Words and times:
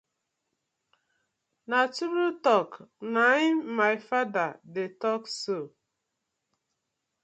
Na 1.69 1.79
true 1.95 2.29
talk 2.47 2.71
na 3.13 3.25
im 3.47 3.57
my 3.77 3.93
father 4.09 4.49
de 4.73 4.85
talk 5.01 5.23
so. 5.41 5.59